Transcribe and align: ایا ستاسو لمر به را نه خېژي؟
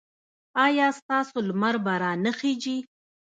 ایا 0.65 0.87
ستاسو 0.99 1.37
لمر 1.47 1.75
به 1.83 1.93
را 2.01 2.11
نه 2.23 2.31
خېژي؟ 2.37 2.77